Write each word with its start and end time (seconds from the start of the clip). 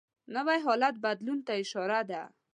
نوی 0.35 0.59
حالت 0.65 0.95
بدلون 1.05 1.39
ته 1.45 1.53
اشاره 1.63 2.01
ده 2.09 2.21